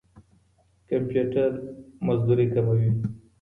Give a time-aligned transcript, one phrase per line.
[0.89, 1.49] کمپيوټر
[2.05, 2.89] مزدوري کموي.